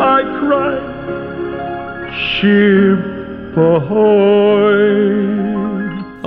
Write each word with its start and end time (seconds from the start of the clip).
I 0.00 0.22
cried, 0.40 0.94
Ship 2.40 2.98
ahoy! 3.56 5.34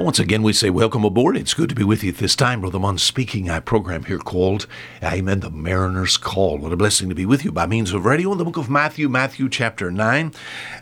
Once 0.07 0.19
again, 0.19 0.41
we 0.41 0.53
say 0.53 0.69
welcome 0.69 1.03
aboard. 1.03 1.35
It's 1.35 1.53
good 1.53 1.67
to 1.67 1.75
be 1.75 1.83
with 1.83 2.01
you 2.01 2.11
at 2.11 2.17
this 2.17 2.33
time. 2.33 2.61
Brother 2.61 2.79
Munn 2.79 2.97
speaking. 2.97 3.49
Our 3.49 3.59
program 3.59 4.05
here 4.05 4.19
called 4.19 4.65
Amen, 5.03 5.41
the 5.41 5.49
Mariner's 5.49 6.15
Call. 6.15 6.59
What 6.59 6.71
a 6.71 6.77
blessing 6.77 7.09
to 7.09 7.15
be 7.15 7.25
with 7.25 7.43
you 7.43 7.51
by 7.51 7.65
means 7.65 7.91
of 7.91 8.05
radio 8.05 8.31
in 8.31 8.37
the 8.37 8.45
book 8.45 8.55
of 8.55 8.69
Matthew, 8.69 9.09
Matthew 9.09 9.49
chapter 9.49 9.91
9. 9.91 10.31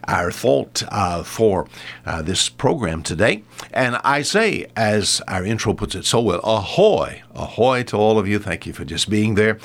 Our 0.08 0.30
thought 0.30 0.84
uh, 0.90 1.24
for 1.24 1.68
uh, 2.06 2.22
this 2.22 2.50
program 2.50 3.02
today. 3.02 3.42
And 3.72 3.98
I 4.04 4.22
say, 4.22 4.68
as 4.76 5.22
our 5.28 5.44
intro 5.46 5.74
puts 5.74 5.96
it 5.96 6.06
so 6.06 6.22
well, 6.22 6.40
ahoy, 6.44 7.24
ahoy 7.34 7.84
to 7.84 7.98
all 7.98 8.18
of 8.18 8.28
you. 8.28 8.40
Thank 8.40 8.66
you 8.66 8.74
for 8.74 8.86
just 8.86 9.10
being 9.10 9.36
there. 9.36 9.58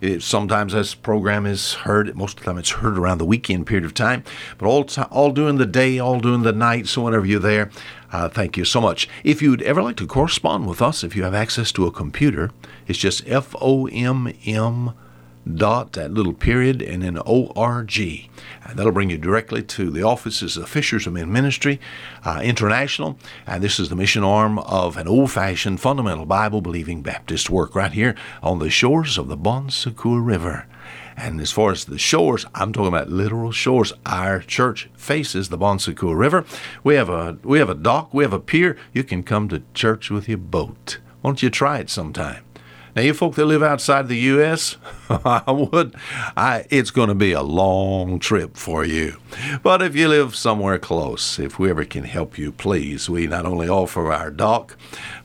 It, 0.00 0.22
sometimes 0.22 0.72
this 0.72 0.94
program 0.94 1.44
is 1.44 1.74
heard, 1.74 2.14
most 2.16 2.38
of 2.38 2.44
the 2.44 2.50
time 2.50 2.58
it's 2.58 2.70
heard 2.70 2.98
around 2.98 3.18
the 3.18 3.26
weekend 3.26 3.66
period 3.66 3.84
of 3.84 3.94
time, 3.94 4.24
but 4.56 4.66
all, 4.66 4.84
t- 4.84 5.02
all 5.10 5.32
during 5.32 5.56
the 5.56 5.66
day, 5.66 5.98
all 5.98 6.20
during 6.20 6.42
the 6.42 6.52
night. 6.52 6.86
So 6.86 7.02
whenever 7.02 7.26
you're 7.26 7.40
there, 7.40 7.70
uh, 8.12 8.28
thank 8.28 8.56
you 8.56 8.64
so 8.64 8.80
much. 8.80 9.08
If 9.22 9.42
you'd 9.42 9.62
ever 9.62 9.82
like 9.82 9.96
to 9.96 10.06
correspond 10.06 10.66
with 10.66 10.80
us, 10.80 11.04
if 11.04 11.14
you 11.14 11.24
have 11.24 11.34
access 11.34 11.72
to 11.72 11.86
a 11.86 11.90
computer, 11.90 12.50
it's 12.86 12.98
just 12.98 13.26
F 13.26 13.54
O 13.60 13.86
M 13.88 14.32
M 14.46 14.94
dot 15.56 15.92
that 15.92 16.12
little 16.12 16.32
period 16.32 16.82
and 16.82 17.02
then 17.02 17.18
O-R-G. 17.24 18.30
And 18.64 18.78
that'll 18.78 18.92
bring 18.92 19.10
you 19.10 19.18
directly 19.18 19.62
to 19.62 19.90
the 19.90 20.02
offices 20.02 20.56
of 20.56 20.68
Fishers 20.68 21.06
of 21.06 21.14
Men 21.14 21.32
Ministry 21.32 21.80
uh, 22.24 22.40
International. 22.42 23.18
And 23.46 23.62
this 23.62 23.80
is 23.80 23.88
the 23.88 23.96
mission 23.96 24.24
arm 24.24 24.58
of 24.58 24.96
an 24.96 25.08
old-fashioned 25.08 25.80
fundamental 25.80 26.26
Bible-believing 26.26 27.02
Baptist 27.02 27.50
work 27.50 27.74
right 27.74 27.92
here 27.92 28.14
on 28.42 28.58
the 28.58 28.70
shores 28.70 29.18
of 29.18 29.28
the 29.28 29.36
Bon 29.36 29.70
Secour 29.70 30.20
River. 30.20 30.66
And 31.16 31.40
as 31.40 31.50
far 31.50 31.72
as 31.72 31.84
the 31.84 31.98
shores, 31.98 32.46
I'm 32.54 32.72
talking 32.72 32.88
about 32.88 33.10
literal 33.10 33.50
shores. 33.50 33.92
Our 34.06 34.38
church 34.40 34.88
faces 34.94 35.48
the 35.48 35.58
Bon 35.58 35.80
Secour 35.80 36.16
River. 36.16 36.44
We 36.84 36.94
have 36.94 37.08
a 37.08 37.38
we 37.42 37.58
have 37.58 37.68
a 37.68 37.74
dock, 37.74 38.14
we 38.14 38.22
have 38.22 38.32
a 38.32 38.38
pier. 38.38 38.76
You 38.92 39.02
can 39.02 39.24
come 39.24 39.48
to 39.48 39.64
church 39.74 40.10
with 40.10 40.28
your 40.28 40.38
boat. 40.38 40.98
Why 41.20 41.30
don't 41.30 41.42
you 41.42 41.50
try 41.50 41.78
it 41.78 41.90
sometime? 41.90 42.44
Now, 42.98 43.04
you 43.04 43.14
folk 43.14 43.36
that 43.36 43.44
live 43.44 43.62
outside 43.62 44.08
the 44.08 44.16
U.S., 44.16 44.76
I 45.08 45.52
would, 45.52 45.94
I, 46.36 46.66
it's 46.68 46.90
going 46.90 47.10
to 47.10 47.14
be 47.14 47.30
a 47.30 47.42
long 47.42 48.18
trip 48.18 48.56
for 48.56 48.84
you. 48.84 49.18
But 49.62 49.82
if 49.82 49.94
you 49.94 50.08
live 50.08 50.34
somewhere 50.34 50.80
close, 50.80 51.38
if 51.38 51.60
we 51.60 51.70
ever 51.70 51.84
can 51.84 52.02
help 52.02 52.38
you, 52.38 52.50
please, 52.50 53.08
we 53.08 53.28
not 53.28 53.46
only 53.46 53.68
offer 53.68 54.12
our 54.12 54.32
dock, 54.32 54.76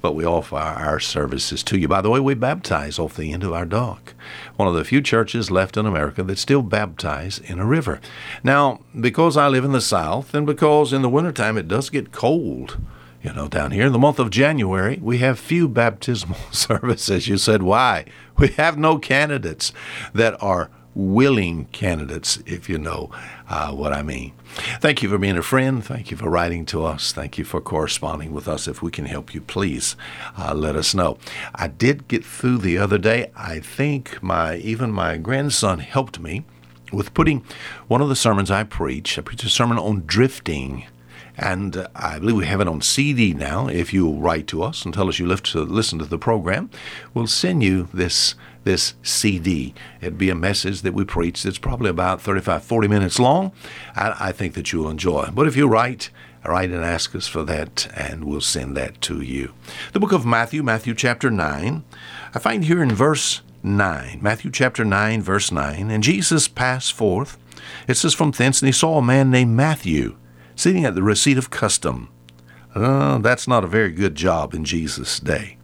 but 0.03 0.13
we 0.13 0.23
offer 0.23 0.55
our 0.55 0.99
services 0.99 1.63
to 1.63 1.79
you. 1.79 1.87
By 1.87 2.01
the 2.01 2.11
way, 2.11 2.19
we 2.19 2.35
baptize 2.35 2.99
off 2.99 3.15
the 3.15 3.33
end 3.33 3.43
of 3.43 3.53
our 3.53 3.65
dock. 3.65 4.13
One 4.55 4.67
of 4.67 4.75
the 4.75 4.85
few 4.85 5.01
churches 5.01 5.49
left 5.49 5.75
in 5.75 5.87
America 5.87 6.21
that 6.21 6.37
still 6.37 6.61
baptize 6.61 7.39
in 7.39 7.57
a 7.57 7.65
river. 7.65 7.99
Now, 8.43 8.81
because 9.01 9.35
I 9.35 9.47
live 9.47 9.65
in 9.65 9.71
the 9.71 9.81
South, 9.81 10.35
and 10.35 10.45
because 10.45 10.93
in 10.93 11.01
the 11.01 11.09
wintertime 11.09 11.57
it 11.57 11.67
does 11.67 11.89
get 11.89 12.11
cold, 12.11 12.77
you 13.23 13.31
know, 13.33 13.47
down 13.47 13.71
here 13.71 13.85
in 13.85 13.93
the 13.93 13.99
month 13.99 14.19
of 14.19 14.29
January, 14.29 14.99
we 15.01 15.19
have 15.19 15.39
few 15.39 15.69
baptismal 15.69 16.37
services. 16.51 17.27
You 17.27 17.37
said, 17.37 17.63
why? 17.63 18.05
We 18.37 18.49
have 18.49 18.77
no 18.77 18.97
candidates 18.97 19.71
that 20.13 20.41
are 20.43 20.69
willing 20.95 21.65
candidates, 21.65 22.37
if 22.45 22.69
you 22.69 22.77
know 22.77 23.09
uh, 23.49 23.71
what 23.71 23.93
I 23.93 24.03
mean. 24.03 24.33
Thank 24.79 25.01
you 25.01 25.09
for 25.09 25.17
being 25.17 25.37
a 25.37 25.41
friend. 25.41 25.83
Thank 25.83 26.11
you 26.11 26.17
for 26.17 26.29
writing 26.29 26.65
to 26.67 26.83
us. 26.83 27.11
Thank 27.11 27.37
you 27.37 27.45
for 27.45 27.61
corresponding 27.61 28.33
with 28.33 28.47
us. 28.47 28.67
If 28.67 28.81
we 28.81 28.91
can 28.91 29.05
help 29.05 29.33
you, 29.33 29.41
please 29.41 29.95
uh, 30.37 30.53
let 30.53 30.75
us 30.75 30.93
know. 30.93 31.17
I 31.55 31.67
did 31.67 32.07
get 32.07 32.25
through 32.25 32.59
the 32.59 32.77
other 32.77 32.97
day. 32.97 33.31
I 33.35 33.59
think 33.59 34.21
my 34.21 34.57
even 34.57 34.91
my 34.91 35.17
grandson 35.17 35.79
helped 35.79 36.19
me 36.19 36.43
with 36.91 37.13
putting 37.13 37.43
one 37.87 38.01
of 38.01 38.09
the 38.09 38.15
sermons 38.15 38.51
I 38.51 38.63
preach. 38.63 39.17
I 39.17 39.21
preach 39.21 39.43
a 39.43 39.49
sermon 39.49 39.79
on 39.79 40.03
drifting 40.05 40.85
and 41.37 41.75
uh, 41.75 41.87
I 41.95 42.19
believe 42.19 42.35
we 42.35 42.45
have 42.45 42.61
it 42.61 42.67
on 42.67 42.81
CD 42.81 43.33
now. 43.33 43.67
If 43.67 43.93
you 43.93 44.11
write 44.11 44.47
to 44.47 44.63
us 44.63 44.85
and 44.85 44.93
tell 44.93 45.09
us 45.09 45.19
you 45.19 45.27
live 45.27 45.43
to 45.43 45.61
listen 45.61 45.99
to 45.99 46.05
the 46.05 46.17
program, 46.17 46.69
we'll 47.13 47.27
send 47.27 47.63
you 47.63 47.87
this 47.93 48.35
this 48.63 48.93
CD. 49.03 49.73
It'd 49.99 50.17
be 50.17 50.29
a 50.29 50.35
message 50.35 50.83
that 50.83 50.93
we 50.93 51.03
preach 51.03 51.43
that's 51.43 51.57
probably 51.57 51.89
about 51.89 52.21
35, 52.21 52.63
40 52.63 52.87
minutes 52.87 53.19
long. 53.19 53.51
I, 53.95 54.15
I 54.19 54.31
think 54.31 54.53
that 54.53 54.71
you'll 54.71 54.89
enjoy. 54.89 55.29
But 55.33 55.47
if 55.47 55.57
you 55.57 55.67
write, 55.67 56.11
write 56.45 56.69
and 56.69 56.83
ask 56.83 57.13
us 57.13 57.27
for 57.27 57.43
that, 57.43 57.87
and 57.93 58.23
we'll 58.23 58.39
send 58.39 58.77
that 58.77 59.01
to 59.01 59.21
you. 59.21 59.53
The 59.91 59.99
book 59.99 60.13
of 60.13 60.25
Matthew, 60.25 60.63
Matthew 60.63 60.93
chapter 60.93 61.29
9. 61.29 61.83
I 62.33 62.39
find 62.39 62.63
here 62.63 62.81
in 62.81 62.93
verse 62.93 63.41
9, 63.63 64.19
Matthew 64.21 64.49
chapter 64.51 64.85
9, 64.85 65.21
verse 65.21 65.51
9, 65.51 65.91
and 65.91 66.03
Jesus 66.03 66.47
passed 66.47 66.93
forth. 66.93 67.37
It 67.87 67.95
says, 67.95 68.13
From 68.13 68.31
thence, 68.31 68.61
and 68.61 68.67
he 68.67 68.73
saw 68.73 68.97
a 68.97 69.01
man 69.01 69.29
named 69.29 69.55
Matthew 69.55 70.15
sitting 70.55 70.85
at 70.85 70.95
the 70.95 71.03
receipt 71.03 71.37
of 71.37 71.49
custom. 71.49 72.09
Uh, 72.75 73.19
that's 73.19 73.47
not 73.47 73.63
a 73.63 73.67
very 73.67 73.91
good 73.91 74.15
job 74.15 74.53
in 74.53 74.65
Jesus' 74.65 75.19
day. 75.19 75.57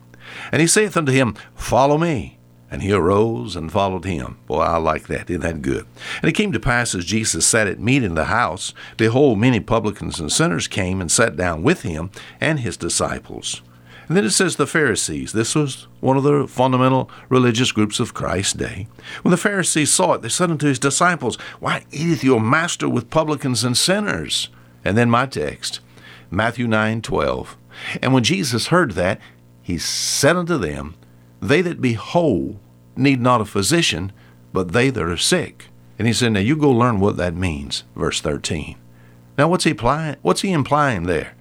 And 0.52 0.62
he 0.62 0.68
saith 0.68 0.96
unto 0.96 1.12
him, 1.12 1.36
Follow 1.56 1.98
me. 1.98 2.38
And 2.72 2.84
he 2.84 2.92
arose 2.92 3.56
and 3.56 3.72
followed 3.72 4.06
him. 4.06 4.38
Boy, 4.46 4.60
I 4.60 4.78
like 4.78 5.08
that. 5.08 5.28
Isn't 5.28 5.42
that 5.42 5.64
good? 5.64 5.88
And 6.22 6.30
it 6.30 6.36
came 6.36 6.52
to 6.52 6.60
pass 6.60 6.94
as 6.94 7.04
Jesus 7.04 7.48
sat 7.48 7.66
at 7.66 7.80
meat 7.80 8.04
in 8.04 8.14
the 8.14 8.26
house, 8.26 8.76
behold, 8.96 9.40
many 9.40 9.60
publicans 9.60 10.20
and 10.20 10.32
sinners 10.32 10.68
came 10.68 11.02
and 11.02 11.12
sat 11.12 11.36
down 11.36 11.64
with 11.64 11.82
him 11.82 12.12
and 12.40 12.60
his 12.60 12.78
disciples. 12.78 13.64
And 14.08 14.18
then 14.18 14.26
it 14.26 14.32
says 14.32 14.56
the 14.56 14.68
Pharisees. 14.68 15.34
This 15.34 15.56
was 15.56 15.88
one 16.00 16.18
of 16.18 16.24
the 16.24 16.48
fundamental 16.48 17.10
religious 17.30 17.72
groups 17.72 18.00
of 18.00 18.16
Christ's 18.16 18.54
day. 18.54 18.88
When 19.22 19.32
the 19.32 19.38
Pharisees 19.38 19.92
saw 19.92 20.14
it, 20.14 20.22
they 20.22 20.30
said 20.30 20.52
unto 20.52 20.68
his 20.68 20.80
disciples, 20.80 21.38
Why 21.60 21.86
eateth 21.92 22.24
your 22.24 22.42
master 22.42 22.90
with 22.90 23.12
publicans 23.12 23.64
and 23.64 23.78
sinners? 23.78 24.50
And 24.84 24.98
then 24.98 25.10
my 25.10 25.26
text, 25.26 25.80
Matthew 26.32 26.68
9 26.68 27.02
12. 27.02 27.58
And 28.02 28.14
when 28.14 28.24
Jesus 28.24 28.68
heard 28.68 28.92
that, 28.92 29.20
he 29.62 29.78
said 29.78 30.36
unto 30.36 30.58
them, 30.58 30.96
They 31.42 31.62
that 31.62 31.82
be 31.82 31.94
whole 31.94 32.60
need 32.96 33.22
not 33.22 33.42
a 33.42 33.46
physician, 33.46 34.12
but 34.52 34.72
they 34.72 34.90
that 34.90 35.04
are 35.04 35.18
sick. 35.18 35.68
And 35.98 36.08
he 36.08 36.14
said, 36.14 36.34
Now 36.34 36.40
you 36.40 36.56
go 36.56 36.72
learn 36.72 37.00
what 37.00 37.18
that 37.18 37.36
means, 37.36 37.84
verse 37.96 38.22
13. 38.22 38.78
Now 39.38 39.48
what's 39.48 39.64
he 39.64 39.72
implying? 39.72 40.18
What's 40.22 40.42
he 40.42 40.52
implying 40.52 41.04
there? 41.04 41.34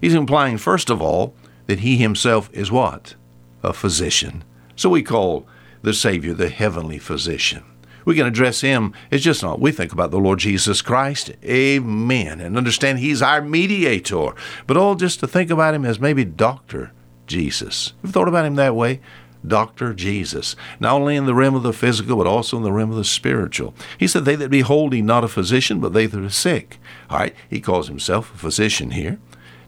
He's 0.00 0.14
implying, 0.14 0.58
first 0.58 0.88
of 0.90 1.02
all, 1.02 1.34
that 1.66 1.80
he 1.80 1.96
himself 1.96 2.50
is 2.52 2.72
what? 2.72 3.14
A 3.62 3.72
physician. 3.72 4.44
So 4.76 4.88
we 4.88 5.02
call 5.02 5.46
the 5.82 5.92
Savior 5.92 6.34
the 6.34 6.48
heavenly 6.48 6.98
physician. 6.98 7.64
We 8.04 8.14
can 8.14 8.26
address 8.26 8.60
him 8.60 8.92
as 9.10 9.22
just 9.22 9.42
not. 9.42 9.60
We 9.60 9.72
think 9.72 9.92
about 9.92 10.10
the 10.10 10.18
Lord 10.18 10.38
Jesus 10.38 10.82
Christ. 10.82 11.32
Amen. 11.44 12.40
And 12.40 12.56
understand 12.56 12.98
he's 12.98 13.22
our 13.22 13.42
mediator. 13.42 14.34
But 14.66 14.76
all 14.76 14.94
just 14.94 15.20
to 15.20 15.26
think 15.26 15.50
about 15.50 15.74
him 15.74 15.84
as 15.84 16.00
maybe 16.00 16.24
Dr. 16.24 16.92
Jesus. 17.26 17.92
You've 18.02 18.12
thought 18.12 18.28
about 18.28 18.44
him 18.44 18.56
that 18.56 18.74
way? 18.74 19.00
Dr. 19.46 19.94
Jesus, 19.94 20.54
not 20.78 20.94
only 20.94 21.16
in 21.16 21.24
the 21.24 21.34
realm 21.34 21.54
of 21.54 21.62
the 21.62 21.72
physical, 21.72 22.16
but 22.16 22.26
also 22.26 22.56
in 22.58 22.62
the 22.62 22.72
realm 22.72 22.90
of 22.90 22.96
the 22.96 23.04
spiritual. 23.04 23.74
He 23.96 24.06
said, 24.06 24.24
They 24.24 24.36
that 24.36 24.50
behold 24.50 24.92
thee, 24.92 25.02
not 25.02 25.24
a 25.24 25.28
physician, 25.28 25.80
but 25.80 25.92
they 25.92 26.06
that 26.06 26.22
are 26.22 26.28
sick. 26.28 26.78
All 27.08 27.18
right, 27.18 27.34
he 27.48 27.60
calls 27.60 27.88
himself 27.88 28.34
a 28.34 28.38
physician 28.38 28.90
here. 28.90 29.18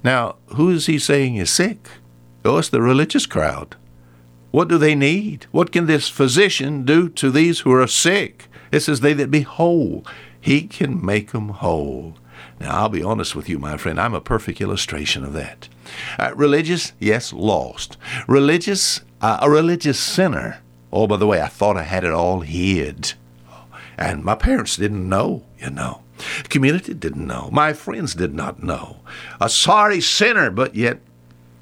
Now, 0.04 0.36
who 0.56 0.70
is 0.70 0.86
he 0.86 0.98
saying 0.98 1.36
is 1.36 1.50
sick? 1.50 1.88
Oh, 2.44 2.58
it's 2.58 2.68
the 2.68 2.82
religious 2.82 3.24
crowd. 3.24 3.76
What 4.52 4.68
do 4.68 4.78
they 4.78 4.94
need? 4.94 5.46
What 5.50 5.72
can 5.72 5.86
this 5.86 6.08
physician 6.08 6.84
do 6.84 7.08
to 7.08 7.30
these 7.30 7.60
who 7.60 7.72
are 7.72 7.86
sick? 7.86 8.48
It 8.70 8.80
says, 8.80 9.00
They 9.00 9.14
that 9.14 9.30
be 9.30 9.40
whole. 9.40 10.06
He 10.40 10.62
can 10.62 11.04
make 11.04 11.32
them 11.32 11.48
whole. 11.48 12.14
Now, 12.60 12.82
I'll 12.82 12.88
be 12.88 13.02
honest 13.02 13.34
with 13.34 13.48
you, 13.48 13.58
my 13.58 13.76
friend, 13.76 13.98
I'm 13.98 14.14
a 14.14 14.20
perfect 14.20 14.60
illustration 14.60 15.24
of 15.24 15.32
that. 15.32 15.68
Uh, 16.18 16.32
religious, 16.36 16.92
yes, 17.00 17.32
lost. 17.32 17.96
Religious, 18.28 19.00
uh, 19.20 19.38
a 19.40 19.50
religious 19.50 19.98
sinner. 19.98 20.60
Oh, 20.92 21.06
by 21.06 21.16
the 21.16 21.26
way, 21.26 21.40
I 21.40 21.48
thought 21.48 21.76
I 21.76 21.82
had 21.82 22.04
it 22.04 22.12
all 22.12 22.40
hid. 22.40 23.14
And 23.96 24.22
my 24.22 24.34
parents 24.34 24.76
didn't 24.76 25.08
know, 25.08 25.44
you 25.58 25.70
know. 25.70 26.02
Community 26.50 26.94
didn't 26.94 27.26
know. 27.26 27.48
My 27.52 27.72
friends 27.72 28.14
did 28.14 28.34
not 28.34 28.62
know. 28.62 28.98
A 29.40 29.48
sorry 29.48 30.00
sinner, 30.00 30.50
but 30.50 30.74
yet 30.74 31.00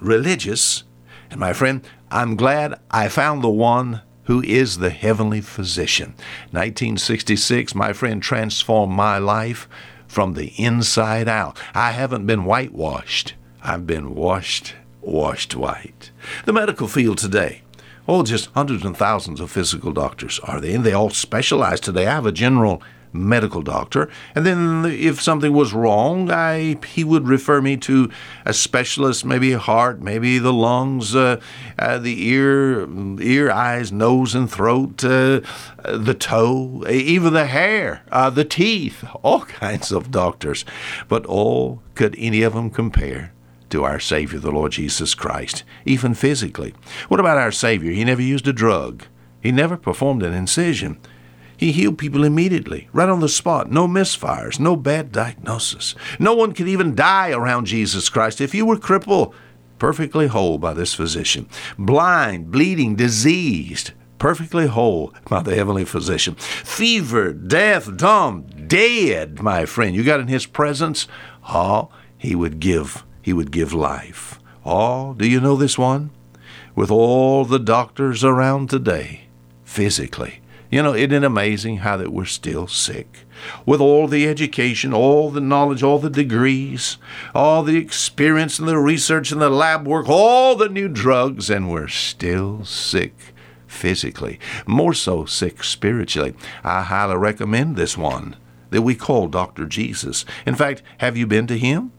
religious. 0.01 0.83
And 1.31 1.39
my 1.39 1.53
friend, 1.53 1.83
I'm 2.13 2.35
glad 2.35 2.81
I 2.91 3.09
found 3.09 3.41
the 3.41 3.49
one 3.49 4.03
who 4.25 4.43
is 4.43 4.79
the 4.79 4.91
heavenly 4.91 5.41
physician. 5.41 6.15
1966, 6.51 7.73
my 7.77 7.93
friend 7.93 8.21
transformed 8.21 8.93
my 8.93 9.19
life 9.19 9.69
from 10.09 10.35
the 10.35 10.53
inside 10.61 11.29
out. 11.29 11.57
I 11.73 11.93
haven't 11.93 12.27
been 12.27 12.45
whitewashed. 12.45 13.35
I've 13.63 13.87
been 13.87 14.17
washed, 14.17 14.75
washed 15.01 15.55
white. 15.55 16.11
The 16.47 16.53
medical 16.53 16.89
field 16.89 17.19
today, 17.19 17.63
oh, 18.09 18.25
just 18.25 18.51
hundreds 18.55 18.85
and 18.85 18.97
thousands 18.97 19.41
of 19.41 19.53
physical 19.53 19.93
doctors 19.93 20.41
are 20.41 20.61
they, 20.61 20.75
and 20.75 20.83
they 20.83 20.93
all 20.93 21.11
specialize 21.11 21.79
today. 21.79 22.09
I 22.09 22.15
have 22.15 22.27
a 22.27 22.33
general 22.33 22.83
medical 23.13 23.63
doctor. 23.63 24.09
And 24.35 24.47
then 24.47 24.85
if 24.87 25.21
something 25.21 25.53
was 25.53 25.73
wrong, 25.73 26.31
I 26.31 26.79
he 26.87 27.05
would 27.05 27.27
refer 27.29 27.61
me 27.61 27.77
to 27.79 28.11
a 28.45 28.53
specialist, 28.53 29.25
maybe 29.25 29.53
heart, 29.53 30.01
maybe 30.01 30.39
the 30.39 30.53
lungs, 30.53 31.15
uh, 31.15 31.41
uh, 31.79 31.99
the 31.99 32.29
ear, 32.29 32.89
ear, 33.21 33.51
eyes, 33.51 33.93
nose, 33.93 34.35
and 34.35 34.51
throat, 34.51 35.05
uh, 35.05 35.41
the 35.85 36.17
toe, 36.19 36.85
even 36.89 37.33
the 37.33 37.47
hair, 37.47 38.03
uh, 38.11 38.31
the 38.31 38.45
teeth, 38.45 39.05
all 39.23 39.43
kinds 39.43 39.93
of 39.93 40.11
doctors. 40.11 40.65
But 41.09 41.27
all 41.27 41.83
could 41.95 42.15
any 42.19 42.43
of 42.43 42.55
them 42.55 42.71
compare? 42.71 43.33
To 43.71 43.85
our 43.85 44.01
Savior, 44.01 44.41
the 44.41 44.51
Lord 44.51 44.73
Jesus 44.73 45.15
Christ, 45.15 45.63
even 45.85 46.13
physically. 46.13 46.75
What 47.07 47.21
about 47.21 47.39
our 47.39 47.53
Savior? 47.53 47.93
He 47.93 48.03
never 48.03 48.21
used 48.21 48.49
a 48.49 48.53
drug. 48.53 49.05
He 49.41 49.53
never 49.53 49.77
performed 49.77 50.25
an 50.25 50.33
incision. 50.33 50.99
He 51.61 51.73
healed 51.73 51.99
people 51.99 52.25
immediately, 52.25 52.89
right 52.91 53.11
on 53.11 53.21
the 53.21 53.29
spot. 53.29 53.71
No 53.71 53.87
misfires, 53.87 54.59
no 54.59 54.77
bad 54.77 55.13
diagnosis. 55.13 55.95
No 56.19 56.33
one 56.33 56.55
could 56.55 56.69
even 56.69 56.95
die 56.95 57.33
around 57.33 57.67
Jesus 57.67 58.09
Christ. 58.09 58.41
If 58.41 58.55
you 58.55 58.65
were 58.65 58.79
crippled, 58.79 59.35
perfectly 59.79 60.29
whole 60.29 60.57
by 60.57 60.73
this 60.73 60.95
physician, 60.95 61.51
blind, 61.79 62.51
bleeding, 62.51 62.97
diseased, 62.97 63.91
perfectly 64.19 64.69
whole 64.69 65.13
by 65.29 65.43
the 65.43 65.55
heavenly 65.55 65.85
physician, 65.85 66.35
fever, 66.37 67.35
deaf, 67.35 67.95
dumb, 67.95 68.47
dead, 68.67 69.43
my 69.43 69.67
friend. 69.67 69.95
You 69.95 70.03
got 70.03 70.21
in 70.21 70.29
his 70.29 70.47
presence, 70.47 71.07
oh, 71.51 71.91
he 72.17 72.35
would 72.35 72.59
give, 72.59 73.05
he 73.21 73.35
would 73.35 73.51
give 73.51 73.75
life. 73.75 74.41
Oh, 74.65 75.13
do 75.13 75.29
you 75.29 75.43
know 75.43 75.57
this 75.57 75.77
one? 75.77 76.09
With 76.75 76.91
all 76.91 77.45
the 77.45 77.59
doctors 77.59 78.25
around 78.25 78.71
today, 78.71 79.25
physically, 79.63 80.40
you 80.71 80.83
know, 80.83 80.95
isn't 80.95 81.13
it 81.13 81.25
amazing 81.25 81.79
how 81.79 81.97
that 81.97 82.13
we're 82.13 82.25
still 82.25 82.69
sick? 82.69 83.25
With 83.67 83.81
all 83.81 84.07
the 84.07 84.29
education, 84.29 84.95
all 84.95 85.31
the 85.31 85.41
knowledge, 85.41 85.83
all 85.83 85.99
the 85.99 86.11
degrees, 86.11 86.97
all 87.35 87.63
the 87.63 87.77
experience 87.77 88.59
and 88.59 88.69
the 88.69 88.79
research 88.79 89.33
and 89.33 89.41
the 89.41 89.51
lab 89.51 89.87
work, 89.87 90.09
all 90.09 90.55
the 90.55 90.69
new 90.69 90.89
drugs, 90.89 91.51
and 91.51 91.71
we're 91.71 91.89
still 91.89 92.65
sick 92.65 93.35
physically, 93.67 94.39
more 94.67 94.95
so 94.95 95.25
sick 95.25 95.65
spiritually. 95.65 96.35
I 96.63 96.83
highly 96.83 97.17
recommend 97.17 97.77
this 97.77 97.97
one 97.99 98.37
that 98.71 98.83
we 98.83 98.95
call 98.95 99.27
Dr. 99.27 99.67
Jesus. 99.67 100.25
In 100.47 100.55
fact, 100.55 100.83
have 100.99 101.17
you 101.17 101.27
been 101.27 101.47
to 101.49 101.59
him? 101.59 101.93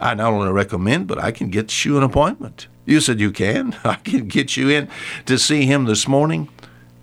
I 0.00 0.14
not 0.14 0.32
only 0.32 0.50
recommend, 0.50 1.06
but 1.06 1.18
I 1.18 1.30
can 1.30 1.50
get 1.50 1.84
you 1.84 1.96
an 1.96 2.02
appointment. 2.02 2.68
You 2.86 3.00
said 3.00 3.20
you 3.20 3.32
can. 3.32 3.76
I 3.84 3.96
can 3.96 4.28
get 4.28 4.56
you 4.56 4.68
in 4.68 4.88
to 5.26 5.38
see 5.38 5.66
him 5.66 5.84
this 5.84 6.08
morning 6.08 6.48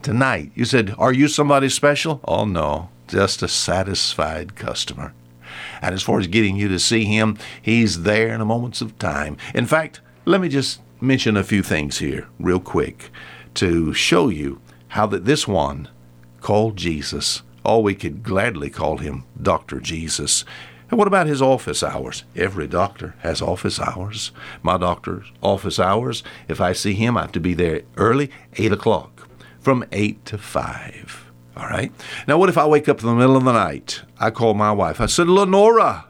tonight. 0.02 0.52
You 0.56 0.66
said, 0.66 0.96
Are 0.98 1.14
you 1.14 1.28
somebody 1.28 1.70
special? 1.70 2.22
Oh, 2.26 2.46
no, 2.46 2.90
just 3.08 3.44
a 3.44 3.48
satisfied 3.48 4.56
customer. 4.56 5.14
And 5.82 5.94
as 5.94 6.04
far 6.04 6.20
as 6.20 6.28
getting 6.28 6.56
you 6.56 6.68
to 6.70 6.80
see 6.80 7.06
him, 7.06 7.38
he's 7.62 8.04
there 8.04 8.30
in 8.30 8.40
the 8.40 8.46
moments 8.46 8.82
of 8.82 8.98
time. 8.98 9.38
In 9.54 9.66
fact, 9.66 10.02
let 10.26 10.42
me 10.42 10.50
just 10.50 10.82
mention 11.00 11.36
a 11.36 11.44
few 11.44 11.64
things 11.64 11.98
here, 11.98 12.28
real 12.40 12.60
quick, 12.60 13.10
to 13.56 13.94
show 13.94 14.30
you 14.30 14.62
how 14.90 15.08
that 15.08 15.26
this 15.26 15.48
one 15.48 15.90
called 16.40 16.78
Jesus, 16.78 17.42
oh, 17.66 17.80
we 17.80 17.96
could 17.96 18.24
gladly 18.24 18.70
call 18.70 18.98
him 18.98 19.24
Dr. 19.42 19.80
Jesus. 19.80 20.46
And 20.90 20.98
what 20.98 21.08
about 21.08 21.28
his 21.28 21.42
office 21.42 21.84
hours? 21.84 22.24
Every 22.36 22.68
doctor 22.68 23.16
has 23.20 23.42
office 23.42 23.80
hours. 23.80 24.32
My 24.62 24.78
doctor's 24.78 25.32
office 25.42 25.80
hours, 25.80 26.22
if 26.50 26.60
I 26.60 26.74
see 26.74 26.94
him, 26.94 27.18
I 27.18 27.22
have 27.22 27.32
to 27.34 27.40
be 27.40 27.54
there 27.54 27.84
early, 27.96 28.30
8 28.58 28.74
o'clock 28.74 29.11
from 29.62 29.86
8 29.92 30.26
to 30.26 30.38
5. 30.38 31.32
All 31.56 31.68
right? 31.68 31.92
Now, 32.28 32.38
what 32.38 32.50
if 32.50 32.58
I 32.58 32.66
wake 32.66 32.90
up 32.90 33.02
in 33.02 33.06
the 33.08 33.16
middle 33.16 33.38
of 33.38 33.44
the 33.44 33.52
night? 33.52 34.02
I 34.20 34.32
call 34.32 34.54
my 34.54 34.72
wife. 34.72 35.00
I 35.00 35.06
said, 35.06 35.28
Lenora, 35.28 36.06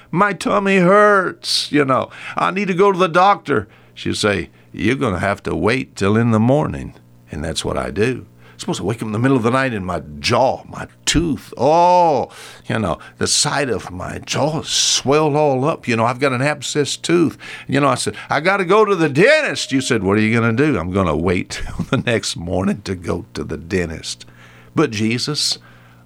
my 0.10 0.32
tummy 0.32 0.78
hurts. 0.78 1.70
You 1.72 1.84
know, 1.84 2.10
I 2.36 2.50
need 2.50 2.68
to 2.68 2.74
go 2.74 2.92
to 2.92 2.98
the 2.98 3.08
doctor. 3.08 3.68
She'll 3.94 4.14
say, 4.14 4.50
You're 4.72 4.96
going 4.96 5.14
to 5.14 5.20
have 5.20 5.42
to 5.44 5.54
wait 5.54 5.96
till 5.96 6.16
in 6.16 6.30
the 6.30 6.40
morning. 6.40 6.94
And 7.32 7.44
that's 7.44 7.64
what 7.64 7.78
I 7.78 7.90
do 7.90 8.26
supposed 8.60 8.78
to 8.78 8.84
wake 8.84 8.98
up 8.98 9.06
in 9.06 9.12
the 9.12 9.18
middle 9.18 9.36
of 9.36 9.42
the 9.42 9.50
night 9.50 9.72
and 9.72 9.86
my 9.86 10.00
jaw, 10.18 10.62
my 10.68 10.86
tooth, 11.06 11.52
oh, 11.56 12.30
you 12.68 12.78
know, 12.78 12.98
the 13.18 13.26
side 13.26 13.70
of 13.70 13.90
my 13.90 14.18
jaw 14.18 14.62
swelled 14.62 15.34
all 15.34 15.64
up. 15.64 15.88
You 15.88 15.96
know, 15.96 16.04
I've 16.04 16.20
got 16.20 16.32
an 16.32 16.42
abscess 16.42 16.96
tooth. 16.96 17.38
You 17.66 17.80
know, 17.80 17.88
I 17.88 17.94
said, 17.94 18.16
I 18.28 18.40
got 18.40 18.58
to 18.58 18.64
go 18.64 18.84
to 18.84 18.94
the 18.94 19.08
dentist. 19.08 19.72
You 19.72 19.80
said, 19.80 20.02
What 20.02 20.18
are 20.18 20.20
you 20.20 20.38
going 20.38 20.56
to 20.56 20.66
do? 20.66 20.78
I'm 20.78 20.92
going 20.92 21.06
to 21.06 21.16
wait 21.16 21.50
till 21.50 21.84
the 21.84 21.98
next 21.98 22.36
morning 22.36 22.82
to 22.82 22.94
go 22.94 23.24
to 23.34 23.44
the 23.44 23.56
dentist. 23.56 24.26
But 24.74 24.90
Jesus, 24.90 25.58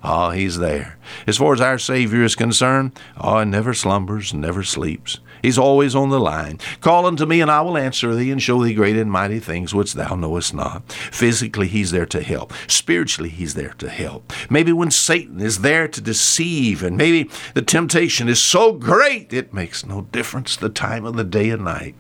oh, 0.03 0.31
he's 0.31 0.59
there. 0.59 0.97
As 1.27 1.37
far 1.37 1.53
as 1.53 1.61
our 1.61 1.79
Savior 1.79 2.23
is 2.23 2.35
concerned, 2.37 2.99
oh, 3.19 3.41
he 3.41 3.45
never 3.45 3.75
slumbers, 3.75 4.33
never 4.33 4.63
sleeps. 4.63 5.19
He's 5.45 5.59
always 5.59 5.95
on 5.95 6.09
the 6.09 6.19
line. 6.19 6.59
Call 6.81 7.05
unto 7.05 7.27
me, 7.27 7.43
and 7.43 7.51
I 7.51 7.61
will 7.61 7.77
answer 7.77 8.15
thee, 8.15 8.31
and 8.31 8.43
show 8.43 8.65
thee 8.65 8.73
great 8.73 8.97
and 8.97 9.13
mighty 9.13 9.41
things 9.41 9.75
which 9.75 9.93
thou 9.93 10.15
knowest 10.15 10.55
not. 10.55 10.91
Physically, 10.91 11.69
He's 11.69 11.91
there 11.91 12.07
to 12.07 12.23
help. 12.23 12.55
Spiritually, 12.67 13.29
He's 13.29 13.53
there 13.53 13.75
to 13.75 13.91
help. 13.91 14.33
Maybe 14.49 14.73
when 14.73 14.91
Satan 14.91 15.43
is 15.43 15.61
there 15.61 15.87
to 15.87 16.01
deceive, 16.01 16.83
and 16.83 16.97
maybe 16.97 17.31
the 17.53 17.61
temptation 17.61 18.27
is 18.27 18.41
so 18.41 18.73
great, 18.73 19.35
it 19.35 19.53
makes 19.53 19.85
no 19.85 20.09
difference 20.13 20.57
the 20.57 20.71
time 20.71 21.05
of 21.05 21.15
the 21.15 21.25
day 21.25 21.51
and 21.51 21.65
night. 21.65 21.95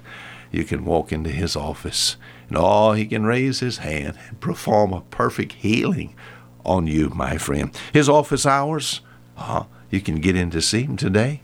You 0.50 0.64
can 0.64 0.86
walk 0.86 1.12
into 1.12 1.28
His 1.28 1.54
office, 1.54 2.16
and 2.48 2.56
oh, 2.58 2.92
He 2.92 3.04
can 3.04 3.26
raise 3.26 3.60
His 3.60 3.76
hand 3.76 4.16
and 4.26 4.40
perform 4.40 4.94
a 4.94 5.02
perfect 5.02 5.52
healing 5.52 6.14
on 6.64 6.86
you, 6.86 7.10
my 7.10 7.36
friend. 7.36 7.78
His 7.92 8.08
office 8.08 8.46
hours, 8.46 9.02
uh, 9.36 9.64
you 9.90 10.00
can 10.00 10.16
get 10.22 10.34
in 10.34 10.48
to 10.52 10.62
see 10.62 10.84
Him 10.84 10.96
today. 10.96 11.42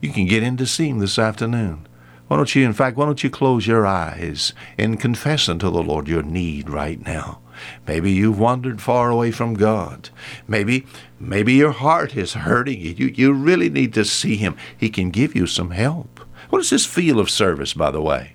You 0.00 0.10
can 0.12 0.26
get 0.26 0.42
in 0.42 0.56
to 0.58 0.66
see 0.66 0.88
him 0.88 0.98
this 0.98 1.18
afternoon. 1.18 1.86
Why 2.28 2.36
don't 2.36 2.54
you, 2.54 2.64
in 2.64 2.72
fact, 2.72 2.96
why 2.96 3.06
don't 3.06 3.22
you 3.22 3.30
close 3.30 3.66
your 3.66 3.86
eyes 3.86 4.52
and 4.76 5.00
confess 5.00 5.48
unto 5.48 5.70
the 5.70 5.82
Lord 5.82 6.08
your 6.08 6.22
need 6.22 6.68
right 6.68 7.00
now? 7.04 7.40
Maybe 7.86 8.10
you've 8.10 8.38
wandered 8.38 8.82
far 8.82 9.10
away 9.10 9.30
from 9.30 9.54
God. 9.54 10.10
Maybe, 10.46 10.86
maybe 11.20 11.54
your 11.54 11.70
heart 11.70 12.16
is 12.16 12.34
hurting 12.34 12.80
you. 12.80 12.90
You, 12.90 13.06
you 13.06 13.32
really 13.32 13.70
need 13.70 13.94
to 13.94 14.04
see 14.04 14.36
Him. 14.36 14.56
He 14.76 14.90
can 14.90 15.10
give 15.10 15.34
you 15.34 15.46
some 15.46 15.70
help. 15.70 16.20
What 16.50 16.60
is 16.60 16.70
this 16.70 16.84
feel 16.84 17.18
of 17.18 17.30
service, 17.30 17.74
by 17.74 17.90
the 17.90 18.02
way? 18.02 18.34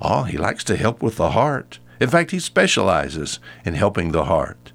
Oh, 0.00 0.24
He 0.24 0.38
likes 0.38 0.64
to 0.64 0.76
help 0.76 1.02
with 1.02 1.16
the 1.16 1.30
heart. 1.30 1.78
In 2.00 2.08
fact, 2.08 2.30
He 2.30 2.40
specializes 2.40 3.40
in 3.64 3.74
helping 3.74 4.12
the 4.12 4.24
heart. 4.24 4.72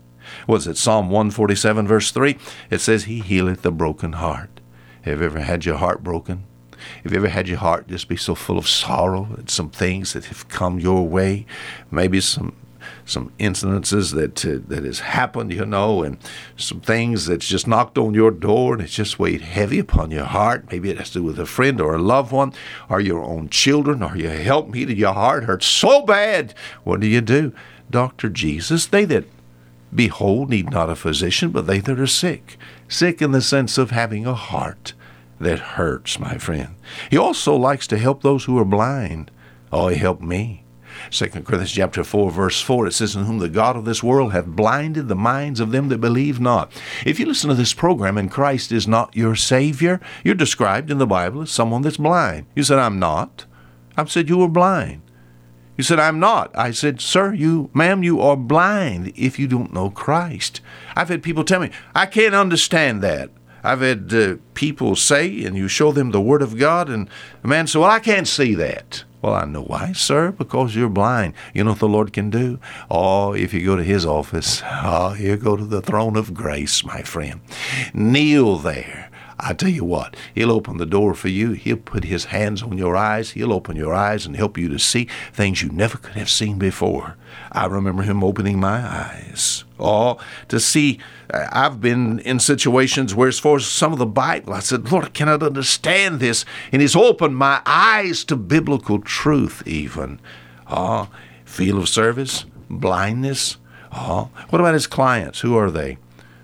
Was 0.47 0.67
it 0.67 0.77
Psalm 0.77 1.09
147, 1.09 1.87
verse 1.87 2.11
3? 2.11 2.37
It 2.69 2.79
says, 2.79 3.05
He 3.05 3.19
healeth 3.19 3.61
the 3.61 3.71
broken 3.71 4.13
heart. 4.13 4.52
Have 5.03 5.19
you 5.19 5.25
ever 5.25 5.41
had 5.41 5.65
your 5.65 5.77
heart 5.77 6.01
broken? 6.01 6.45
Have 7.03 7.11
you 7.11 7.17
ever 7.17 7.29
had 7.29 7.47
your 7.47 7.57
heart 7.57 7.87
just 7.87 8.07
be 8.07 8.15
so 8.15 8.35
full 8.35 8.57
of 8.57 8.67
sorrow 8.67 9.35
at 9.37 9.49
some 9.49 9.69
things 9.69 10.13
that 10.13 10.25
have 10.25 10.47
come 10.47 10.79
your 10.79 11.07
way? 11.07 11.45
Maybe 11.91 12.21
some 12.21 12.55
some 13.05 13.31
incidences 13.37 14.13
that 14.13 14.45
uh, 14.45 14.63
that 14.67 14.85
has 14.85 14.99
happened, 14.99 15.51
you 15.51 15.65
know, 15.65 16.03
and 16.03 16.17
some 16.55 16.79
things 16.79 17.25
that's 17.25 17.47
just 17.47 17.67
knocked 17.67 17.97
on 17.97 18.13
your 18.13 18.31
door 18.31 18.73
and 18.73 18.81
it's 18.81 18.93
just 18.93 19.19
weighed 19.19 19.41
heavy 19.41 19.79
upon 19.79 20.11
your 20.11 20.25
heart. 20.25 20.71
Maybe 20.71 20.89
it 20.89 20.97
has 20.97 21.09
to 21.11 21.19
do 21.19 21.23
with 21.23 21.39
a 21.39 21.45
friend 21.45 21.81
or 21.81 21.95
a 21.95 22.01
loved 22.01 22.31
one, 22.31 22.53
or 22.89 23.01
your 23.01 23.23
own 23.23 23.49
children, 23.49 24.01
or 24.01 24.15
your 24.15 24.31
help 24.31 24.69
me 24.69 24.85
to 24.85 24.95
your 24.95 25.13
heart 25.13 25.43
hurts 25.43 25.65
so 25.65 26.01
bad. 26.03 26.53
What 26.83 27.01
do 27.01 27.07
you 27.07 27.21
do? 27.21 27.53
Doctor 27.89 28.29
Jesus, 28.29 28.85
they 28.85 29.03
that 29.05 29.25
behold 29.93 30.49
need 30.49 30.71
not 30.71 30.89
a 30.89 30.95
physician, 30.95 31.51
but 31.51 31.67
they 31.67 31.79
that 31.79 31.99
are 31.99 32.07
sick 32.07 32.57
sick 32.93 33.21
in 33.21 33.31
the 33.31 33.41
sense 33.41 33.77
of 33.77 33.91
having 33.91 34.25
a 34.25 34.33
heart 34.33 34.93
that 35.39 35.59
hurts, 35.59 36.19
my 36.19 36.37
friend. 36.37 36.75
He 37.09 37.17
also 37.17 37.55
likes 37.55 37.87
to 37.87 37.97
help 37.97 38.21
those 38.21 38.45
who 38.45 38.57
are 38.57 38.65
blind. 38.65 39.31
Oh, 39.71 39.87
he 39.87 39.97
helped 39.97 40.21
me. 40.21 40.63
2 41.09 41.27
Corinthians 41.29 41.71
chapter 41.71 42.03
4, 42.03 42.31
verse 42.31 42.61
4, 42.61 42.87
it 42.87 42.93
says, 42.93 43.15
In 43.15 43.25
whom 43.25 43.39
the 43.39 43.49
God 43.49 43.75
of 43.75 43.85
this 43.85 44.03
world 44.03 44.31
hath 44.31 44.45
blinded 44.45 45.07
the 45.07 45.15
minds 45.15 45.59
of 45.59 45.71
them 45.71 45.89
that 45.89 45.99
believe 45.99 46.39
not. 46.39 46.71
If 47.05 47.19
you 47.19 47.25
listen 47.25 47.49
to 47.49 47.55
this 47.55 47.73
program 47.73 48.17
and 48.17 48.31
Christ 48.31 48.71
is 48.71 48.87
not 48.87 49.15
your 49.15 49.35
Savior, 49.35 49.99
you're 50.23 50.35
described 50.35 50.91
in 50.91 50.99
the 50.99 51.07
Bible 51.07 51.41
as 51.41 51.51
someone 51.51 51.81
that's 51.81 51.97
blind. 51.97 52.45
You 52.55 52.63
said, 52.63 52.79
I'm 52.79 52.99
not. 52.99 53.45
I've 53.97 54.11
said 54.11 54.29
you 54.29 54.37
were 54.37 54.47
blind. 54.47 55.02
He 55.75 55.83
said, 55.83 55.99
I'm 55.99 56.19
not. 56.19 56.51
I 56.55 56.71
said, 56.71 57.01
Sir, 57.01 57.33
you, 57.33 57.69
ma'am, 57.73 58.03
you 58.03 58.21
are 58.21 58.37
blind 58.37 59.11
if 59.15 59.39
you 59.39 59.47
don't 59.47 59.73
know 59.73 59.89
Christ. 59.89 60.61
I've 60.95 61.09
had 61.09 61.23
people 61.23 61.43
tell 61.43 61.59
me, 61.59 61.71
I 61.95 62.05
can't 62.05 62.35
understand 62.35 63.01
that. 63.01 63.31
I've 63.63 63.81
had 63.81 64.13
uh, 64.13 64.35
people 64.53 64.95
say, 64.95 65.43
and 65.45 65.55
you 65.55 65.67
show 65.67 65.91
them 65.91 66.11
the 66.11 66.21
Word 66.21 66.41
of 66.41 66.57
God, 66.57 66.89
and 66.89 67.09
the 67.41 67.47
man 67.47 67.65
said, 67.65 67.79
Well, 67.79 67.89
I 67.89 67.99
can't 67.99 68.27
see 68.27 68.53
that. 68.55 69.03
Well, 69.21 69.33
I 69.33 69.45
know 69.45 69.63
why, 69.63 69.93
sir, 69.93 70.33
because 70.33 70.75
you're 70.75 70.89
blind. 70.89 71.33
You 71.53 71.63
know 71.63 71.71
what 71.71 71.79
the 71.79 71.87
Lord 71.87 72.11
can 72.11 72.29
do? 72.29 72.59
Oh, 72.91 73.31
if 73.31 73.53
you 73.53 73.65
go 73.65 73.77
to 73.77 73.83
His 73.83 74.05
office, 74.05 74.61
oh, 74.65 75.15
you 75.17 75.37
go 75.37 75.55
to 75.55 75.63
the 75.63 75.81
throne 75.81 76.17
of 76.17 76.33
grace, 76.33 76.83
my 76.83 77.03
friend. 77.03 77.39
Kneel 77.93 78.57
there. 78.57 79.09
I 79.45 79.53
tell 79.53 79.69
you 79.69 79.83
what, 79.83 80.15
He'll 80.33 80.51
open 80.51 80.77
the 80.77 80.85
door 80.85 81.13
for 81.13 81.27
you. 81.27 81.51
He'll 81.51 81.75
put 81.75 82.05
His 82.05 82.25
hands 82.25 82.63
on 82.63 82.77
your 82.77 82.95
eyes. 82.95 83.31
He'll 83.31 83.51
open 83.51 83.75
your 83.75 83.93
eyes 83.93 84.25
and 84.25 84.37
help 84.37 84.57
you 84.57 84.69
to 84.69 84.79
see 84.79 85.09
things 85.33 85.61
you 85.61 85.69
never 85.69 85.97
could 85.97 86.15
have 86.15 86.29
seen 86.29 86.57
before. 86.57 87.17
I 87.51 87.65
remember 87.65 88.03
Him 88.03 88.23
opening 88.23 88.59
my 88.59 88.79
eyes. 88.79 89.65
Oh, 89.77 90.17
to 90.47 90.61
see, 90.61 90.99
uh, 91.33 91.47
I've 91.51 91.81
been 91.81 92.19
in 92.19 92.39
situations 92.39 93.13
where, 93.13 93.27
as 93.27 93.37
far 93.37 93.57
as 93.57 93.65
some 93.65 93.91
of 93.91 93.99
the 93.99 94.05
Bible, 94.05 94.53
I 94.53 94.59
said, 94.59 94.89
Lord, 94.89 95.05
I 95.05 95.09
cannot 95.09 95.43
understand 95.43 96.21
this. 96.21 96.45
And 96.71 96.81
He's 96.81 96.95
opened 96.95 97.35
my 97.35 97.61
eyes 97.65 98.23
to 98.25 98.37
biblical 98.37 98.99
truth, 98.99 99.61
even. 99.67 100.21
Oh, 100.69 101.09
field 101.43 101.79
of 101.79 101.89
service, 101.89 102.45
blindness. 102.69 103.57
Oh, 103.91 104.29
what 104.49 104.61
about 104.61 104.73
His 104.73 104.87
clients? 104.87 105.41
Who 105.41 105.57
are 105.57 105.69
they? 105.69 105.97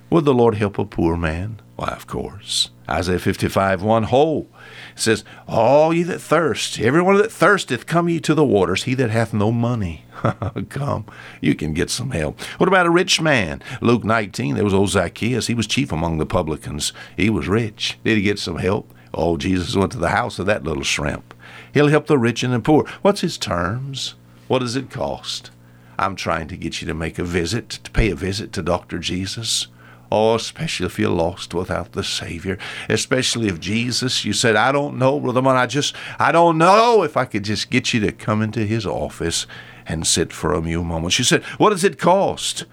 Would 0.10 0.26
the 0.26 0.34
Lord 0.34 0.56
help 0.56 0.78
a 0.78 0.86
poor 0.86 1.16
man? 1.16 1.62
Why, 1.78 1.90
of 1.90 2.06
course. 2.08 2.72
Isaiah 2.90 3.20
55, 3.20 3.84
1 3.84 4.04
whole. 4.04 4.50
It 4.96 5.00
says, 5.00 5.24
All 5.48 5.94
ye 5.94 6.04
that 6.04 6.20
thirst, 6.20 6.80
everyone 6.80 7.18
that 7.18 7.32
thirsteth, 7.32 7.86
come 7.86 8.10
ye 8.10 8.20
to 8.22 8.34
the 8.34 8.44
waters. 8.44 8.84
He 8.84 8.96
that 8.96 9.12
hath 9.12 9.34
no 9.34 9.52
money, 9.52 10.06
come, 10.70 11.06
you 11.40 11.56
can 11.56 11.74
get 11.74 11.90
some 11.90 12.12
help. 12.12 12.42
What 12.58 12.68
about 12.68 12.88
a 12.88 12.92
rich 12.92 13.22
man? 13.22 13.62
Luke 13.82 14.04
19, 14.04 14.56
there 14.56 14.64
was 14.64 14.74
old 14.74 14.90
Zacchaeus. 14.90 15.48
He 15.48 15.54
was 15.54 15.68
chief 15.68 15.92
among 15.92 16.18
the 16.18 16.26
publicans. 16.26 16.92
He 17.16 17.30
was 17.30 17.48
rich. 17.48 18.00
Did 18.04 18.18
he 18.18 18.24
get 18.24 18.40
some 18.40 18.58
help? 18.58 18.94
Oh, 19.14 19.38
Jesus 19.38 19.76
went 19.76 19.92
to 19.94 19.98
the 19.98 20.10
house 20.10 20.40
of 20.40 20.46
that 20.48 20.64
little 20.64 20.84
shrimp. 20.84 21.34
He'll 21.74 21.88
help 21.88 22.08
the 22.08 22.18
rich 22.18 22.44
and 22.44 22.54
the 22.54 22.60
poor. 22.60 22.88
What's 23.02 23.22
his 23.22 23.38
terms? 23.38 24.16
What 24.48 24.60
does 24.60 24.76
it 24.76 24.90
cost? 24.90 25.52
I'm 25.98 26.16
trying 26.16 26.48
to 26.48 26.58
get 26.58 26.82
you 26.82 26.88
to 26.88 26.94
make 26.94 27.20
a 27.20 27.24
visit, 27.24 27.70
to 27.70 27.92
pay 27.92 28.10
a 28.10 28.16
visit 28.16 28.54
to 28.54 28.62
Dr. 28.62 29.00
Jesus. 29.00 29.68
Oh, 30.12 30.36
especially 30.36 30.88
if 30.88 30.98
you're 30.98 31.10
lost 31.10 31.54
without 31.54 31.92
the 31.92 32.04
Savior. 32.04 32.58
Especially 32.88 33.48
if 33.48 33.60
Jesus, 33.60 34.26
you 34.26 34.34
said, 34.34 34.56
I 34.56 34.72
don't 34.72 34.98
know, 34.98 35.20
Brother 35.20 35.42
Munn, 35.42 35.56
I 35.56 35.68
just, 35.68 35.96
I 36.18 36.32
don't 36.32 36.58
know 36.58 37.04
if 37.04 37.16
I 37.16 37.26
could 37.26 37.44
just 37.44 37.70
get 37.70 37.94
you 37.94 38.00
to 38.02 38.12
come 38.12 38.42
into 38.42 38.66
his 38.66 38.86
office 38.86 39.46
and 39.86 40.08
sit 40.08 40.34
for 40.34 40.54
a 40.54 40.62
few 40.64 40.84
moments. 40.84 41.20
You 41.20 41.26
said, 41.26 41.44
What 41.58 41.70
does 41.70 41.84
it 41.84 42.00
cost? 42.00 42.66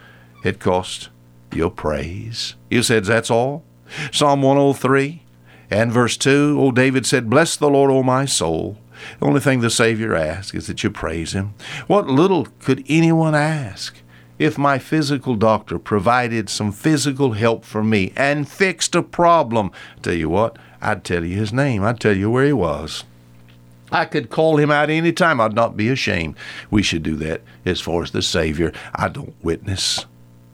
It 0.45 0.61
costs 0.61 1.09
your 1.53 1.71
praise. 1.71 2.55
You 2.71 2.83
said, 2.83 3.05
That's 3.05 3.31
all? 3.31 3.65
Psalm 4.13 4.43
103 4.43 5.23
and 5.71 5.93
verse 5.93 6.17
2, 6.17 6.57
old 6.59 6.77
David 6.77 7.07
said, 7.07 7.31
Bless 7.31 7.57
the 7.57 7.69
Lord, 7.69 7.91
O 7.91 8.03
my 8.03 8.25
soul. 8.25 8.79
The 9.21 9.27
only 9.27 9.41
thing 9.41 9.61
the 9.61 9.71
Savior 9.71 10.15
asks 10.15 10.55
is 10.55 10.67
that 10.69 10.83
you 10.83 10.91
praise 10.91 11.33
him. 11.33 11.55
What 11.87 12.07
little 12.07 12.47
could 12.61 12.85
anyone 12.89 13.35
ask? 13.35 13.97
If 14.39 14.59
my 14.59 14.79
physical 14.79 15.35
doctor 15.35 15.79
provided 15.79 16.49
some 16.49 16.73
physical 16.73 17.33
help 17.33 17.65
for 17.65 17.83
me 17.83 18.13
and 18.17 18.49
fixed 18.49 18.95
a 18.95 19.03
problem, 19.03 19.71
tell 20.03 20.15
you 20.15 20.29
what, 20.29 20.59
I'd 20.81 21.05
tell 21.05 21.25
you 21.25 21.37
his 21.37 21.53
name. 21.53 21.83
I'd 21.83 22.01
tell 22.01 22.17
you 22.17 22.31
where 22.31 22.45
he 22.45 22.53
was. 22.53 23.05
I 23.91 24.05
could 24.05 24.31
call 24.31 24.57
him 24.57 24.71
out 24.71 24.91
any 24.91 25.13
time. 25.13 25.41
I'd 25.41 25.55
not 25.55 25.77
be 25.77 25.89
ashamed. 25.89 26.37
We 26.71 26.83
should 26.83 27.03
do 27.03 27.17
that 27.17 27.43
as 27.65 27.81
far 27.81 28.03
as 28.03 28.11
the 28.11 28.23
Savior. 28.23 28.73
I 28.95 29.09
don't 29.09 29.35
witness 29.43 30.07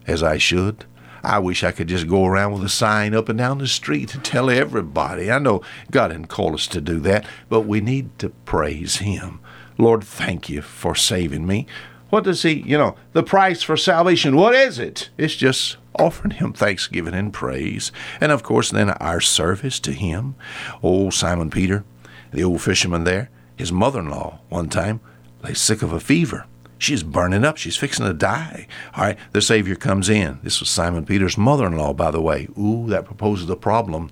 as 0.06 0.22
I 0.22 0.38
should. 0.38 0.84
I 1.24 1.38
wish 1.38 1.62
I 1.62 1.70
could 1.70 1.86
just 1.86 2.08
go 2.08 2.26
around 2.26 2.52
with 2.52 2.64
a 2.64 2.68
sign 2.68 3.14
up 3.14 3.28
and 3.28 3.38
down 3.38 3.58
the 3.58 3.68
street 3.68 4.14
and 4.14 4.24
tell 4.24 4.50
everybody. 4.50 5.30
I 5.30 5.38
know 5.38 5.62
God 5.90 6.08
didn't 6.08 6.26
call 6.26 6.54
us 6.54 6.66
to 6.68 6.80
do 6.80 6.98
that, 7.00 7.24
but 7.48 7.60
we 7.60 7.80
need 7.80 8.18
to 8.18 8.30
praise 8.30 8.96
Him. 8.96 9.38
Lord, 9.78 10.02
thank 10.02 10.48
you 10.48 10.62
for 10.62 10.94
saving 10.94 11.46
me. 11.46 11.66
What 12.12 12.24
does 12.24 12.42
he, 12.42 12.60
you 12.66 12.76
know, 12.76 12.94
the 13.14 13.22
price 13.22 13.62
for 13.62 13.74
salvation, 13.74 14.36
what 14.36 14.54
is 14.54 14.78
it? 14.78 15.08
It's 15.16 15.34
just 15.34 15.78
offering 15.98 16.32
him 16.32 16.52
thanksgiving 16.52 17.14
and 17.14 17.32
praise. 17.32 17.90
And 18.20 18.30
of 18.30 18.42
course, 18.42 18.70
then 18.70 18.90
our 18.90 19.22
service 19.22 19.80
to 19.80 19.92
him. 19.92 20.34
Old 20.82 21.14
Simon 21.14 21.48
Peter, 21.48 21.84
the 22.30 22.44
old 22.44 22.60
fisherman 22.60 23.04
there, 23.04 23.30
his 23.56 23.72
mother 23.72 24.00
in 24.00 24.10
law, 24.10 24.40
one 24.50 24.68
time, 24.68 25.00
lay 25.42 25.54
sick 25.54 25.80
of 25.80 25.90
a 25.90 25.98
fever. 25.98 26.44
She's 26.76 27.02
burning 27.02 27.46
up. 27.46 27.56
She's 27.56 27.78
fixing 27.78 28.04
to 28.04 28.12
die. 28.12 28.66
All 28.94 29.04
right, 29.04 29.18
the 29.30 29.40
Savior 29.40 29.74
comes 29.74 30.10
in. 30.10 30.38
This 30.42 30.60
was 30.60 30.68
Simon 30.68 31.06
Peter's 31.06 31.38
mother 31.38 31.64
in 31.64 31.78
law, 31.78 31.94
by 31.94 32.10
the 32.10 32.20
way. 32.20 32.46
Ooh, 32.58 32.88
that 32.88 33.06
proposes 33.06 33.48
a 33.48 33.56
problem. 33.56 34.10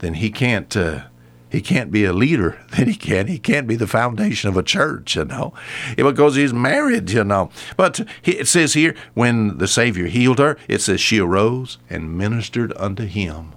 Then 0.00 0.12
he 0.12 0.28
can't. 0.28 0.76
Uh, 0.76 1.04
he 1.50 1.60
can't 1.60 1.90
be 1.90 2.04
a 2.04 2.12
leader. 2.12 2.58
Then 2.70 2.86
he 2.86 2.94
can. 2.94 3.26
He 3.26 3.38
can't 3.38 3.66
be 3.66 3.76
the 3.76 3.86
foundation 3.86 4.48
of 4.48 4.56
a 4.56 4.62
church, 4.62 5.16
you 5.16 5.24
know, 5.24 5.52
because 5.96 6.36
he's 6.36 6.52
married, 6.52 7.10
you 7.10 7.24
know. 7.24 7.50
But 7.76 8.00
it 8.24 8.46
says 8.46 8.74
here, 8.74 8.94
when 9.14 9.58
the 9.58 9.68
Savior 9.68 10.06
healed 10.06 10.38
her, 10.38 10.56
it 10.68 10.80
says 10.80 11.00
she 11.00 11.18
arose 11.18 11.78
and 11.90 12.16
ministered 12.16 12.72
unto 12.76 13.04
him. 13.04 13.52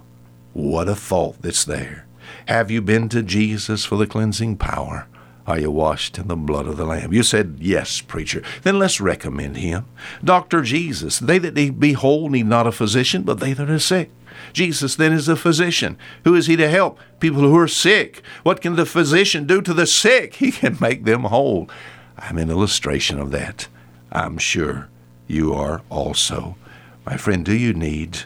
What 0.52 0.88
a 0.88 0.94
thought 0.94 1.40
that's 1.42 1.64
there. 1.64 2.06
Have 2.46 2.70
you 2.70 2.82
been 2.82 3.08
to 3.10 3.22
Jesus 3.22 3.84
for 3.84 3.96
the 3.96 4.06
cleansing 4.06 4.56
power? 4.56 5.06
Are 5.46 5.58
you 5.58 5.70
washed 5.70 6.16
in 6.18 6.28
the 6.28 6.36
blood 6.36 6.66
of 6.66 6.76
the 6.76 6.86
Lamb? 6.86 7.12
You 7.12 7.22
said, 7.22 7.58
Yes, 7.60 8.00
preacher. 8.00 8.42
Then 8.62 8.78
let's 8.78 9.00
recommend 9.00 9.58
him. 9.58 9.84
Dr. 10.22 10.62
Jesus, 10.62 11.18
they 11.18 11.38
that 11.38 11.54
be 11.54 11.92
whole 11.92 12.30
need 12.30 12.46
not 12.46 12.66
a 12.66 12.72
physician, 12.72 13.22
but 13.22 13.40
they 13.40 13.52
that 13.52 13.68
are 13.68 13.78
sick. 13.78 14.10
Jesus 14.52 14.96
then 14.96 15.12
is 15.12 15.28
a 15.28 15.36
physician. 15.36 15.96
Who 16.24 16.34
is 16.34 16.46
he 16.46 16.56
to 16.56 16.68
help? 16.68 16.98
People 17.20 17.42
who 17.42 17.56
are 17.58 17.68
sick. 17.68 18.22
What 18.42 18.60
can 18.60 18.76
the 18.76 18.86
physician 18.86 19.46
do 19.46 19.60
to 19.62 19.74
the 19.74 19.86
sick? 19.86 20.34
He 20.44 20.52
can 20.52 20.76
make 20.80 21.04
them 21.04 21.24
whole. 21.24 21.68
I'm 22.18 22.38
an 22.38 22.50
illustration 22.50 23.18
of 23.18 23.30
that. 23.30 23.68
I'm 24.12 24.38
sure 24.38 24.88
you 25.26 25.54
are 25.54 25.82
also. 25.90 26.56
My 27.06 27.16
friend, 27.16 27.44
do 27.44 27.56
you 27.56 27.72
need 27.72 28.20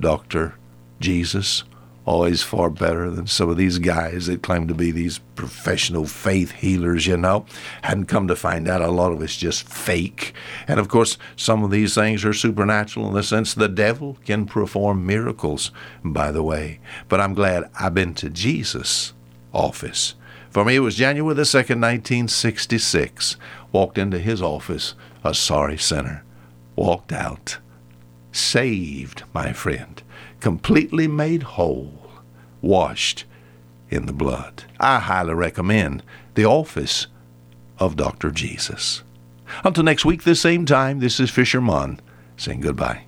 Dr. 0.00 0.54
Jesus? 1.00 1.64
Always 2.06 2.40
far 2.40 2.70
better 2.70 3.10
than 3.10 3.26
some 3.26 3.50
of 3.50 3.56
these 3.56 3.78
guys 3.78 4.26
that 4.26 4.42
claim 4.42 4.68
to 4.68 4.74
be 4.74 4.92
these 4.92 5.18
professional 5.34 6.06
faith 6.06 6.52
healers, 6.52 7.06
you 7.06 7.16
know. 7.16 7.44
Hadn't 7.82 8.06
come 8.06 8.28
to 8.28 8.36
find 8.36 8.68
out 8.68 8.80
a 8.80 8.88
lot 8.88 9.12
of 9.12 9.20
it's 9.20 9.36
just 9.36 9.68
fake. 9.68 10.32
And 10.68 10.78
of 10.78 10.88
course, 10.88 11.18
some 11.34 11.64
of 11.64 11.72
these 11.72 11.94
things 11.96 12.24
are 12.24 12.32
supernatural 12.32 13.08
in 13.08 13.14
the 13.14 13.24
sense 13.24 13.52
the 13.52 13.68
devil 13.68 14.16
can 14.24 14.46
perform 14.46 15.04
miracles, 15.04 15.72
by 16.04 16.30
the 16.30 16.44
way. 16.44 16.78
But 17.08 17.20
I'm 17.20 17.34
glad 17.34 17.68
I've 17.78 17.94
been 17.94 18.14
to 18.14 18.30
Jesus' 18.30 19.12
office. 19.52 20.14
For 20.50 20.64
me, 20.64 20.76
it 20.76 20.80
was 20.80 20.94
January 20.94 21.34
the 21.34 21.42
2nd, 21.42 21.82
1966. 21.82 23.36
Walked 23.72 23.98
into 23.98 24.20
his 24.20 24.40
office, 24.40 24.94
a 25.24 25.34
sorry 25.34 25.76
sinner. 25.76 26.24
Walked 26.76 27.12
out. 27.12 27.58
Saved, 28.30 29.24
my 29.34 29.52
friend 29.52 30.02
completely 30.40 31.08
made 31.08 31.42
whole, 31.42 32.10
washed 32.60 33.24
in 33.90 34.06
the 34.06 34.12
blood. 34.12 34.64
I 34.78 34.98
highly 34.98 35.34
recommend 35.34 36.02
the 36.34 36.44
office 36.44 37.06
of 37.78 37.96
Dr. 37.96 38.30
Jesus. 38.30 39.02
Until 39.64 39.84
next 39.84 40.04
week, 40.04 40.24
the 40.24 40.34
same 40.34 40.66
time, 40.66 40.98
this 41.00 41.20
is 41.20 41.30
Fisher 41.30 41.60
Munn 41.60 42.00
saying 42.36 42.60
goodbye. 42.60 43.05